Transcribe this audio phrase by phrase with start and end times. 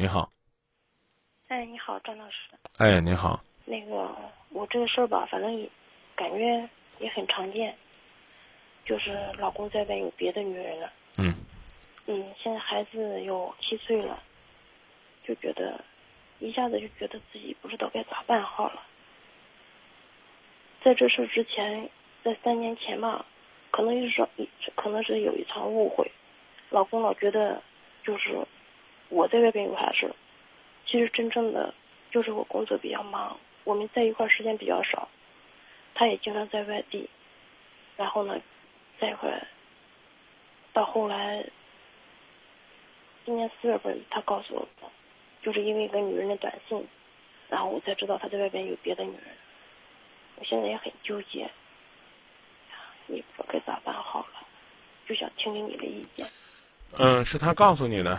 [0.00, 0.32] 你好。
[1.48, 2.36] 哎，你好，张老师。
[2.78, 3.38] 哎，你好。
[3.66, 4.16] 那个，
[4.48, 5.68] 我这个事儿吧，反正也
[6.16, 6.66] 感觉
[7.00, 7.76] 也很常见，
[8.86, 10.90] 就是老公在外有别的女人了。
[11.18, 11.34] 嗯。
[12.06, 14.22] 嗯，现在孩子有七岁了，
[15.22, 15.78] 就觉得
[16.38, 18.80] 一下子就觉得自己不知道该咋办好了。
[20.82, 21.90] 在这事之前，
[22.24, 23.26] 在三年前吧，
[23.70, 24.26] 可能是说，
[24.76, 26.10] 可能是有一场误会，
[26.70, 27.62] 老公老觉得
[28.02, 28.46] 就是
[29.10, 30.10] 我在外边有啥事
[30.86, 31.74] 其实真正的
[32.10, 35.08] 就是我工作比较忙，我们在一块时间比较少，
[35.94, 37.08] 他也经常在外地，
[37.96, 38.40] 然后呢，
[39.00, 39.46] 在一块，
[40.72, 41.44] 到后来，
[43.24, 44.88] 今年四月份他告诉我的，
[45.42, 46.84] 就是因为一个女人的短信，
[47.48, 49.22] 然后我才知道他在外边有别的女人，
[50.36, 51.48] 我现在也很纠结，
[53.08, 54.46] 也不知道该咋办好了，
[55.06, 56.26] 就想听听你的意见。
[56.98, 58.18] 嗯，是他告诉你的。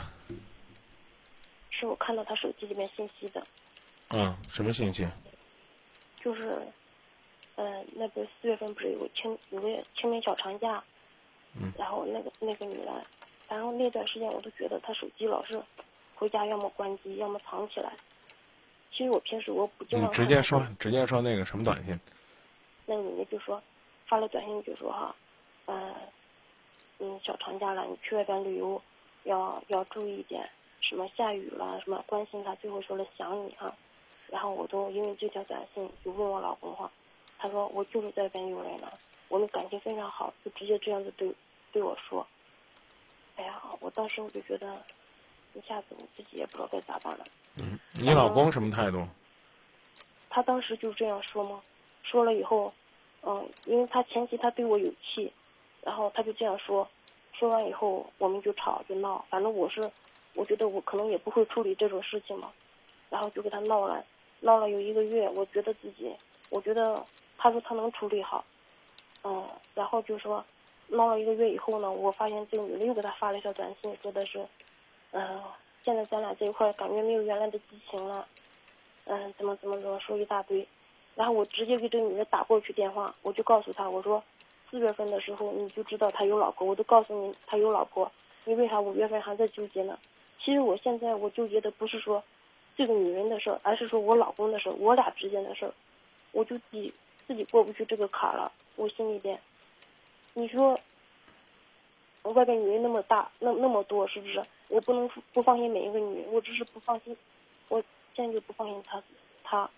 [2.32, 3.44] 他手机里面信息的。
[4.12, 5.06] 嗯，什么信息？
[6.24, 6.62] 就是，
[7.56, 10.82] 呃，那不是四月份不是有个清有个清明小长假？
[11.60, 11.74] 嗯。
[11.78, 13.06] 然后那个那个女的，
[13.50, 15.62] 然后那段时间我都觉得她手机老是
[16.16, 17.92] 回家要么关机，要么藏起来。
[18.94, 20.10] 其实我平时我不经常。
[20.10, 22.00] 你直接说，直接说那个什么短信。
[22.86, 23.62] 那个女的就说，
[24.06, 25.14] 发了短信就说哈，
[25.66, 25.94] 嗯，
[27.00, 28.82] 嗯，小长假了，你去外边旅游
[29.24, 30.50] 要要注意一点。
[30.92, 31.80] 什么下雨了？
[31.82, 32.54] 什么关心他？
[32.56, 33.74] 最后说了想你啊，
[34.28, 36.92] 然后我都因为这条短信就问我老公哈，
[37.40, 38.92] 他说我就是在外边有人了，
[39.30, 41.34] 我们感情非常好，就直接这样子对
[41.72, 42.28] 对我说。
[43.38, 44.84] 哎呀，我当时我就觉得，
[45.54, 47.24] 一下子我自己也不知道该咋办了。
[47.56, 49.08] 嗯，你老公什么态度？
[50.30, 51.62] 他当时就这样说吗？
[52.04, 52.74] 说了以后，
[53.22, 55.32] 嗯，因为他前期他对我有气，
[55.84, 56.86] 然后他就这样说，
[57.32, 59.90] 说完以后我们就吵就闹，反正我是。
[60.36, 62.52] 我觉得我可能也不会处理这种事情嘛，
[63.10, 64.04] 然后就跟他闹了，
[64.40, 66.14] 闹了有一个月，我觉得自己，
[66.50, 67.06] 我觉得
[67.38, 68.44] 他说他能处理好，
[69.24, 70.44] 嗯，然后就说
[70.88, 74.46] 闹了一个月以后呢，我发现这个女的又给他发了一条短信，说的是，
[75.12, 75.42] 嗯，
[75.84, 78.28] 现在咱俩这一块感觉没有原来的激情了，
[79.06, 80.66] 嗯，怎么怎么怎么说一大堆，
[81.16, 84.24] 然后我直接给这女的打过去电话，我就告诉他，我说
[84.70, 88.10] 四月份的时候你就知道他有老婆，我都告诉你他有老婆，
[88.46, 89.98] 你为啥五月份还在纠结呢？
[90.44, 92.24] 其实我现在我纠结的不是说
[92.76, 95.74] 这个女人的事儿，而是说我老公的事儿，我俩之间的事儿，
[96.32, 96.92] 我就自己
[97.28, 98.52] 自己过不去这个坎了。
[98.76, 99.40] 我心里边，
[100.34, 100.76] 你说
[102.24, 104.42] 外边女人那么大，那那么多，是不是？
[104.70, 107.16] 我不能不放心每一个女人，我只是不放心，
[107.68, 107.84] 我
[108.16, 109.04] 坚决不放心他
[109.44, 109.70] 他。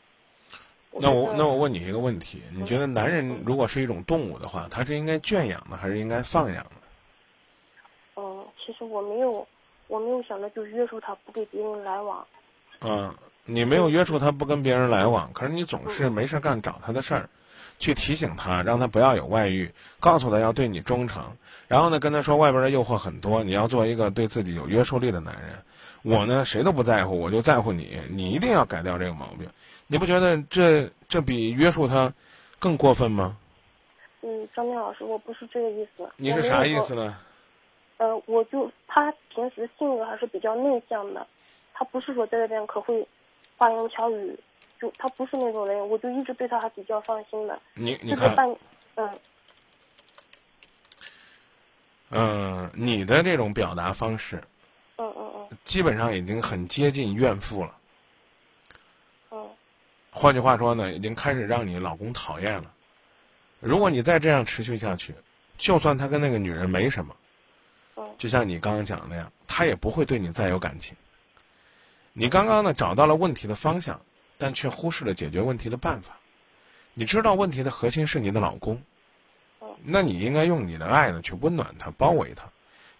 [0.91, 6.71] 那我那我问你一个问题，你觉得男人如果是一种动物的话，他是应该圈养的还是应该放养的？
[8.15, 9.45] 嗯，其实我没有。
[9.87, 12.25] 我没有想着就约束他不跟别人来往。
[12.81, 13.13] 嗯，
[13.45, 17.29] 你没有约束他不跟别人来往，可是你总是没事干找他的事儿，
[17.79, 21.23] 去提醒他，让他不要有外遇，告诉他要对你忠诚，
[21.67, 25.59] 然后呢跟他说外边的诱惑很多，你要做一个对自己有约束力的男人。
[26.01, 29.47] 我呢谁都不在乎，我就在乎你，你一定要改掉这个毛病。
[29.87, 32.13] 你不觉得这这比约束他
[32.59, 33.37] 更过分吗？
[34.21, 36.09] 嗯，张明老师，我不是这个意思。
[36.17, 37.15] 你是啥意思呢？
[37.97, 41.25] 呃，我就他平时性格还是比较内向的，
[41.73, 43.07] 他不是说在这边可会
[43.55, 44.37] 花言巧语，
[44.79, 47.59] 就他不是那种人，我就一直对他还比较放心的。
[47.75, 48.35] 你你看，
[48.95, 49.09] 嗯，
[52.09, 54.43] 嗯，你的这种表达方式，
[54.97, 57.77] 嗯嗯嗯，基本上已经很接近怨妇了。
[59.31, 59.49] 嗯，
[60.11, 62.73] 换句话说呢，已经开始让你老公讨厌了。
[63.59, 65.13] 如果你再这样持续下去，
[65.57, 67.15] 就算他跟那个女人没什么。
[68.17, 70.95] 就像你刚刚讲的那样，他也不会对你再有感情。
[72.13, 74.01] 你刚刚呢找到了问题的方向，
[74.37, 76.17] 但却忽视了解决问题的办法。
[76.93, 78.83] 你知道问题的核心是你的老公，
[79.83, 82.49] 那你应该用你的爱呢去温暖他、包围他，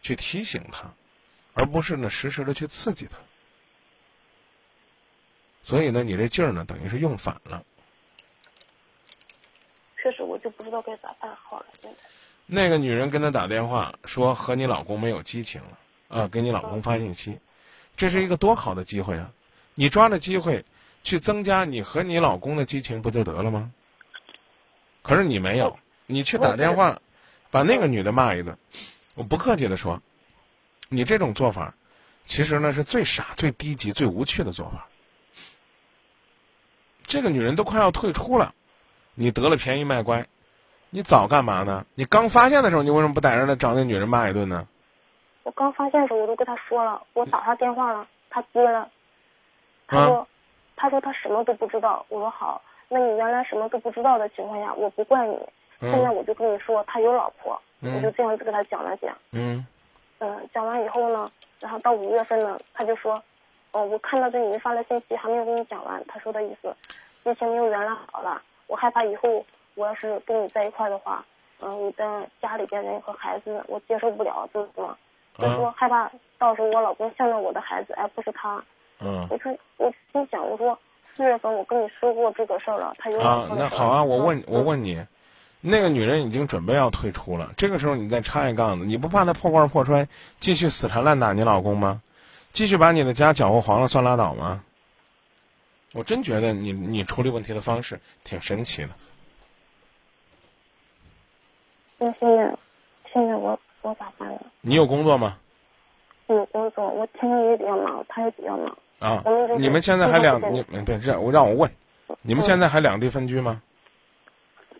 [0.02, 0.92] 去提醒他，
[1.54, 3.18] 而不是呢时时的去刺激他。
[5.64, 7.64] 所以呢，你这劲儿呢等于是用反了。
[10.02, 11.98] 确实，我就不知道该咋办好了，现在。
[12.46, 15.78] 那个女人跟他打电话说和你老公没有激情了，
[16.10, 17.40] 啊，给你老公发信息，
[17.96, 19.32] 这是一个多好的机会啊！
[19.76, 20.66] 你抓着机会
[21.04, 23.72] 去增加你和你老公的激情不就得了吗？
[25.02, 27.02] 可是你没有，你去打电话，
[27.50, 28.58] 把那个女的骂一顿。
[29.16, 30.02] 我不客气的说，
[30.90, 31.76] 你这种做法，
[32.26, 34.88] 其实呢是最傻、最低级、最无趣的做法。
[37.06, 38.54] 这个女人都快要退出了，
[39.14, 40.28] 你得了便宜卖乖。
[40.94, 41.84] 你早干嘛呢？
[41.96, 44.68] 你刚发现的时候，你为什么不逮着那找那女人骂一顿呢？
[45.42, 48.88] 我刚发现的时候，我都跟他说了，我打他电话了，他接了，
[49.88, 50.28] 他说，
[50.76, 52.06] 他说他什么都不知道。
[52.10, 55.36] 我说好，那你原来什么都不知道的情况下，我不怪你。
[55.80, 59.18] 现在我就跟你说，他有老婆，我就这样子跟他讲了讲。
[59.32, 59.66] 嗯。
[60.20, 61.28] 嗯，讲完以后呢，
[61.60, 63.20] 然后到五月份呢，他就说，
[63.72, 66.02] 哦，我看到这你发的信息还没有跟你讲完。
[66.08, 66.72] 他说的意思，
[67.24, 69.44] 疫情没有原来好了，我害怕以后
[69.76, 71.26] 我要是跟你在一块的话，
[71.60, 74.98] 嗯，你的家里边人和孩子我接受不了，就是说，
[75.38, 78.64] 就说害怕到时候我老公向着我的孩子，而不是他。
[79.00, 79.28] 嗯。
[79.30, 80.78] 我说，我心想，我说
[81.16, 85.06] 四月份我跟你说过这个事儿了，他有啊，那好啊，我问，我问你。
[85.66, 90.06] 那个女人已经准备要退出了，这个时候你再插一杠子，你不怕她破罐破摔，
[90.38, 92.02] 继续死缠烂打你老公吗？
[92.52, 94.62] 继续把你的家搅和黄了算拉倒吗？
[95.94, 98.90] 我真觉得你你处理问题的方式挺神奇的。
[101.98, 102.58] 那现在，
[103.12, 104.40] 现在我我咋办呢？
[104.62, 105.38] 你有工作吗？
[106.28, 108.78] 有工作，我天天也比较忙，他也比较忙。
[109.00, 109.24] 啊，
[109.58, 111.72] 你们现在还两你不是这我让我问，
[112.22, 113.62] 你们现在还两地分居吗？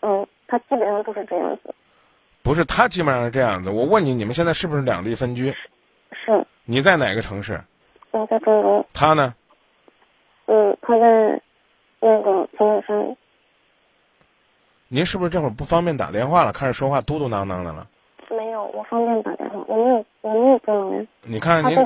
[0.00, 0.26] 嗯。
[0.46, 1.74] 他基本上都是这样子，
[2.42, 3.70] 不是他基本上是这样子。
[3.70, 5.52] 我问你，你们现在是不是两地分居？
[6.12, 6.46] 是。
[6.64, 7.58] 你在哪个城市？
[8.10, 8.84] 我在郑州。
[8.92, 9.34] 他呢？
[10.46, 11.42] 嗯，他在
[11.98, 13.16] 那个平顶山。
[14.94, 16.52] 您是不是这会儿不方便打电话了？
[16.52, 17.84] 开始说话嘟嘟囔囔的了。
[18.30, 21.08] 没有，我方便打电话，我没有，我没有功能。
[21.22, 21.76] 你看您。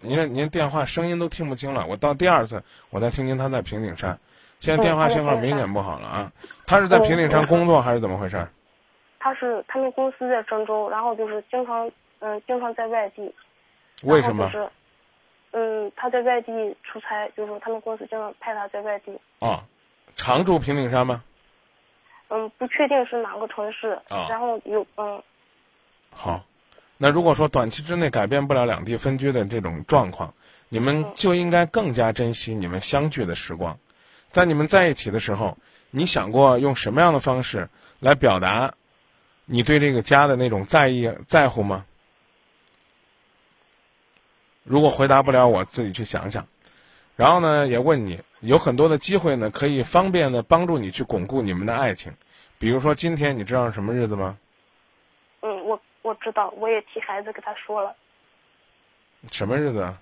[0.00, 1.84] 您您电话声音都听不清了。
[1.86, 4.18] 我到第二次，我才听清他在平顶山。
[4.58, 6.32] 现在电话信号明显不好了啊！
[6.66, 8.48] 他是在平顶山工作还是怎么回事？
[9.18, 11.90] 他是他们公司在郑州，然后就是经常
[12.20, 13.30] 嗯经常在外地。
[14.02, 14.46] 为什么？
[14.50, 14.66] 就是
[15.50, 19.12] 嗯他在外地出差，就是他们公司经常派他在外地。
[19.40, 19.62] 啊，
[20.16, 21.22] 常住平顶山吗？
[22.30, 24.00] 嗯，不确定是哪个城市。
[24.08, 24.26] 啊。
[24.28, 25.22] 然后有嗯。
[26.10, 26.44] 好，
[26.96, 30.34] 那如果说短期之内改变不了两地分居的这种状况，
[30.68, 33.78] 你们就应该更加珍惜你们相聚的时光。
[34.30, 35.58] 在你们在一起的时候，
[35.90, 37.68] 你想过用什么样的方式
[37.98, 38.74] 来表达
[39.44, 41.84] 你对这个家的那种在意、在乎吗？
[44.62, 46.46] 如果回答不了，我自己去想想。
[47.20, 52.10] 然后呢，也问你，有很多的机会呢，可以方便的帮助你去巩固你们的爱情。
[52.58, 54.38] 比如说，今天你知道是什么日子吗？
[55.42, 57.94] 嗯，我我知道，我也替孩子给他说了。
[59.30, 59.94] 什么日子？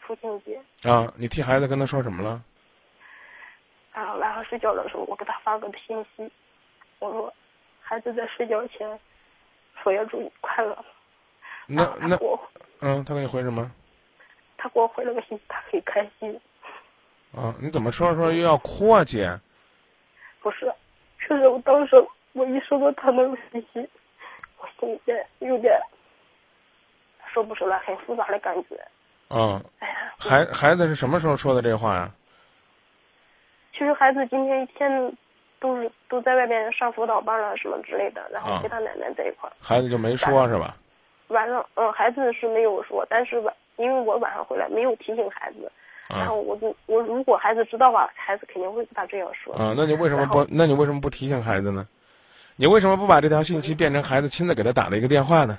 [0.00, 0.60] 父亲节
[0.90, 1.12] 啊！
[1.16, 2.42] 你替孩子跟他说什么了？
[3.92, 6.28] 啊，晚上睡觉的时候，我给他发个信息，
[6.98, 7.32] 我说
[7.80, 8.98] ：“孩子在睡觉前，
[9.80, 10.76] 说要祝你快乐。”
[11.70, 12.36] 那那我
[12.80, 13.70] 嗯，他给你回什么？
[14.58, 16.38] 他给我回了个信息，他很开心。
[17.34, 19.30] 啊，你怎么说着说着又要哭啊，姐？
[20.40, 20.70] 不是，
[21.18, 21.96] 确实我当时
[22.32, 23.88] 我一收到他那个信息，
[24.58, 25.80] 我心里边有点
[27.32, 28.76] 说不出来，很复杂的感觉。
[29.30, 29.62] 嗯，
[30.18, 32.10] 孩孩子是什么时候说的这话呀？
[33.72, 35.16] 其实孩子今天一天
[35.60, 39.52] 都是都在外边上辅导班了，什么之类的，然后跟他奶奶在一块儿。
[39.60, 40.74] 孩子就没说是吧？
[41.28, 45.70] 晚上，嗯，孩子是没有说，但是晚，因为我晚上回来没有提醒孩子，
[46.08, 49.54] 然后我就我如果孩子知道吧，孩子肯定会跟他这样说。
[49.54, 50.46] 啊，那你为什么不？
[50.50, 51.88] 那你为什么不提醒孩子呢？
[52.56, 55.58] 你为什么不把这条信息变成孩子亲自给他打的一个电话呢？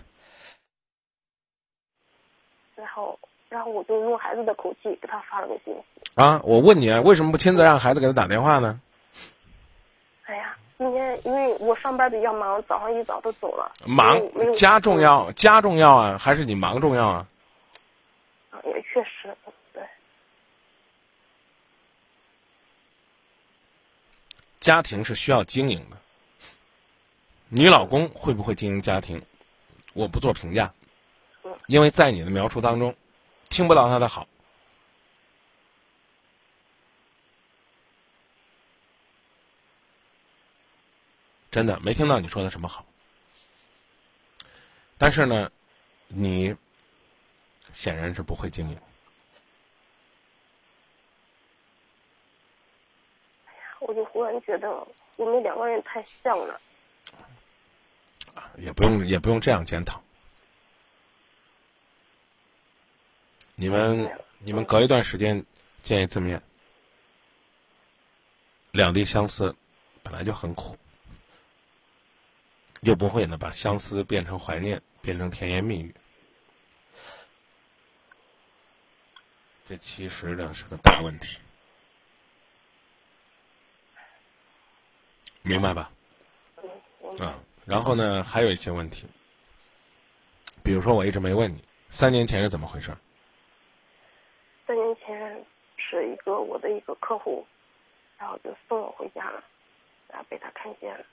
[2.75, 3.17] 然后。
[3.49, 6.11] 然后我就用孩子的口气给他发了个信息。
[6.13, 8.79] 啊，我问你，为什么不亲自让孩子给他打电话呢？
[10.25, 13.71] 哎呀，今天因为我上班比较忙，早上一早都走了。
[13.87, 14.21] 忙，
[14.53, 17.25] 家重要，家重要啊，还是你忙重要啊？
[18.71, 19.35] 啊，也确实，
[19.73, 19.83] 对。
[24.59, 25.97] 家庭是需要经营的。
[27.47, 29.21] 你老公会不会经营家庭？
[29.93, 30.73] 我不做评价，
[31.67, 32.95] 因为在你的描述当中。
[33.49, 34.27] 听不到他的好，
[41.49, 42.85] 真的没听到你说的什么好。
[44.99, 45.51] 但是呢，
[46.09, 46.55] 你
[47.73, 48.77] 显然是不会经营。
[53.45, 54.69] 哎呀，我就忽然觉得
[55.17, 56.59] 我们两个人太像了。
[58.57, 60.01] 也不用，也不用这样检讨。
[63.55, 65.45] 你们你们隔一段时间
[65.81, 66.41] 见一次面，
[68.71, 69.55] 两地相思
[70.01, 70.77] 本来就很苦，
[72.81, 75.93] 又不会呢把相思变成怀念，变成甜言蜜语，
[79.69, 81.37] 这其实呢是个大问题，
[85.43, 85.91] 明白吧？
[87.19, 89.05] 啊，然后呢还有一些问题，
[90.63, 92.91] 比如说我一直没问你，三年前是怎么回事？
[94.65, 95.45] 三年前
[95.77, 97.45] 是一个我的一个客户，
[98.17, 99.43] 然后就送我回家了，
[100.07, 101.05] 然后被他看见了，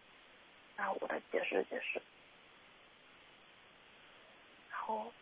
[0.77, 2.01] 然后我给他解释解释，
[4.71, 5.13] 然后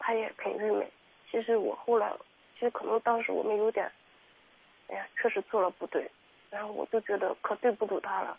[0.00, 0.90] 他也很郁闷。
[1.30, 2.16] 其实我后来，其
[2.62, 3.90] 实可能当时我们有点，
[4.88, 6.10] 哎呀，确实做了不对，
[6.50, 8.38] 然后我就觉得可对不住他了，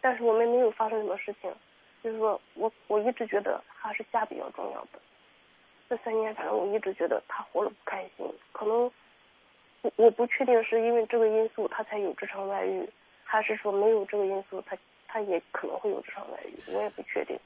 [0.00, 1.52] 但是我们没有发生什么事情，
[2.02, 5.00] 就是说我我一直觉得还是家比较重要的。
[5.88, 8.90] 这三年，反正我一直觉得他活得不开心，可能
[9.82, 12.88] 我我不确定是因为这个因素他才有这场外遇，
[13.24, 14.76] 还是说没有这个因素他
[15.06, 17.38] 他也可能会有这场外遇，我也不确定。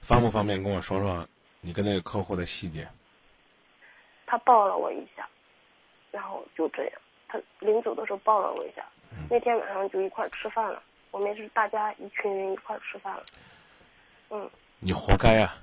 [0.00, 1.28] 方不方便跟我说说
[1.64, 2.86] 你跟那个客户的细节？
[4.26, 5.28] 他抱了我一下，
[6.10, 7.00] 然后就这样。
[7.28, 8.84] 他临走的时候抱了我一下，
[9.30, 10.82] 那天晚上就一块吃饭了。
[11.12, 13.24] 我们是大家一群人一块吃饭了。
[14.30, 14.50] 嗯，
[14.80, 15.54] 你活该呀！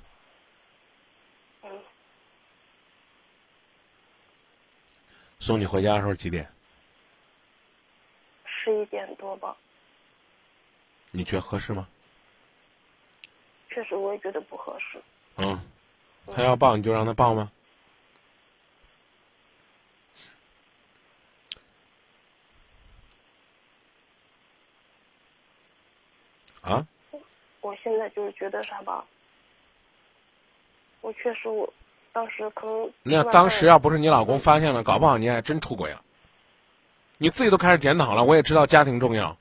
[1.63, 1.69] 嗯，
[5.39, 6.49] 送你回家的时候几点？
[8.45, 9.53] 十一点多吧。
[11.11, 11.89] 你觉得合适吗？
[13.69, 15.01] 确实，我也觉得不合适。
[15.37, 15.59] 嗯，
[16.33, 17.51] 他要抱你就让他抱吗？
[26.61, 26.85] 啊？
[27.61, 29.03] 我现在就是觉得啥吧，
[31.01, 31.71] 我确实我
[32.11, 36.01] 当时可能那当时要不是你老公发现了，搞不好你还真出轨了。
[37.17, 39.37] 你自己都开始检讨了，我也知道家庭重要。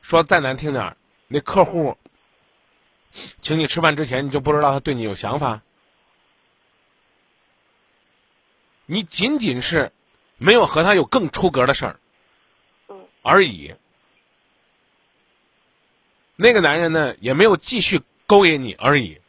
[0.00, 0.96] 说再难听点
[1.28, 1.96] 那客户
[3.40, 5.62] 请你吃饭之前，你就不知道他对你有想法？
[8.86, 9.92] 你仅仅是
[10.36, 12.00] 没有和他有更出格的事儿，
[12.88, 13.74] 嗯，而已。
[16.36, 19.20] 那个男人呢，也没有继续勾引你而已。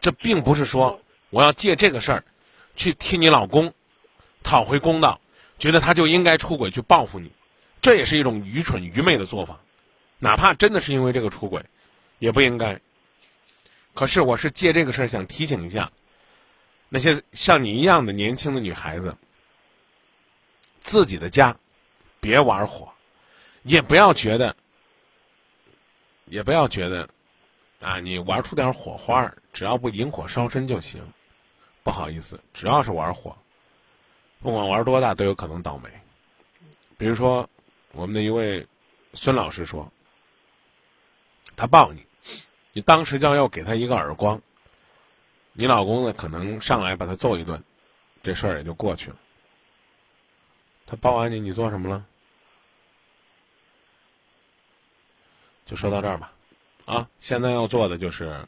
[0.00, 2.24] 这并不是说我要借这个事儿
[2.74, 3.72] 去替你老公
[4.42, 5.20] 讨回公道，
[5.62, 7.30] 觉得他就应该出轨去报复你，
[7.80, 9.60] 这也是一种愚蠢愚昧的做法。
[10.18, 11.64] 哪怕真的是因为这个出轨，
[12.18, 12.80] 也不应该。
[13.94, 15.92] 可是我是借这个事儿想提醒一下
[16.88, 19.16] 那些像你一样的年轻的女孩子。
[20.80, 21.56] 自己的家，
[22.18, 22.92] 别玩火，
[23.62, 24.56] 也不要觉得，
[26.24, 27.08] 也不要觉得，
[27.80, 31.00] 啊，你玩出点火花，只要不引火烧身就行。
[31.84, 33.38] 不好意思，只要是玩火，
[34.42, 35.88] 不管玩多大都有可能倒霉。
[36.98, 37.48] 比如说，
[37.92, 38.66] 我们的一位
[39.14, 39.90] 孙老师说，
[41.56, 42.04] 他抱你，
[42.72, 44.40] 你当时就要给他一个耳光，
[45.52, 47.62] 你老公呢可能上来把他揍一顿，
[48.22, 49.16] 这事儿也就过去了。
[50.86, 52.04] 他抱完你，你做什么了？
[55.66, 56.32] 就说到这儿吧，
[56.84, 58.46] 啊，现在要做的就是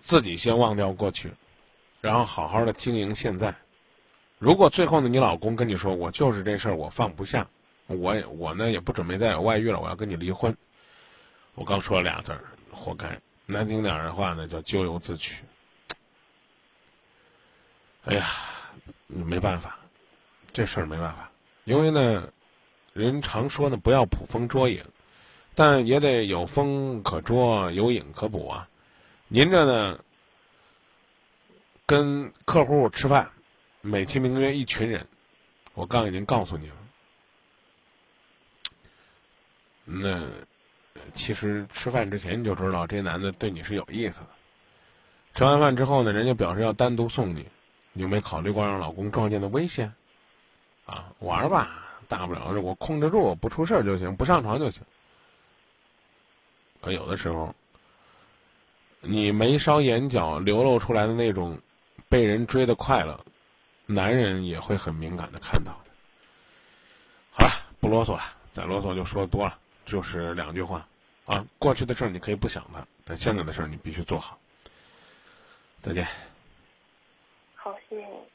[0.00, 1.32] 自己先忘掉过去，
[2.00, 3.54] 然后好好的经营现在。
[4.44, 7.48] 如果最后呢，你老公跟你说我就是这事儿我放不下，
[7.86, 10.54] 我也我呢也不准备再有外遇了，我要跟你离婚。
[11.54, 13.18] 我刚说了俩字儿，活该。
[13.46, 15.42] 难听点的话呢，叫咎由自取。
[18.04, 18.32] 哎呀，
[19.06, 19.78] 没办法。
[20.52, 21.30] 这事儿没办法，
[21.64, 22.28] 因为呢，
[22.92, 24.84] 人常说呢，不要捕风捉影，
[25.54, 28.68] 但也得有风可捉，有影可捕啊。
[29.26, 29.98] 您这呢，
[31.86, 33.30] 跟客户吃饭，
[33.86, 35.06] 美其名曰一群人，
[35.74, 36.76] 我刚已经告诉你了，
[39.84, 40.26] 那
[41.12, 44.28] 其实吃饭之前你就知道这男的对你是有意思的。
[45.34, 47.46] 吃完饭之后呢，人家表示要单独送你，
[47.92, 49.92] 你有没考虑过让老公撞见的危险？
[50.86, 54.82] 啊，玩吧，大不了是我控制住，不出事儿就行，不上床就行。
[56.80, 57.54] 可有的时候，
[59.02, 61.60] 你眉梢眼角流露出来的那种
[62.08, 63.22] 被人追的快乐，
[63.86, 65.90] 男人也会很敏感的看到的。
[67.32, 68.22] 好了，不啰嗦了，
[68.52, 70.86] 再啰嗦就说多了，就是两句话
[71.26, 71.44] 啊。
[71.58, 74.38] 过去的事儿你可以不想它，但现在的事儿你必须做好。
[75.80, 76.06] 再见。
[77.54, 78.33] 好，谢谢你。